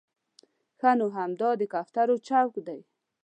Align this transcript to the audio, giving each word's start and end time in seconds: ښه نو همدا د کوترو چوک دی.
ښه 0.79 0.91
نو 0.99 1.07
همدا 1.17 1.49
د 1.59 1.61
کوترو 1.73 2.15
چوک 2.27 2.53
دی. 2.67 2.79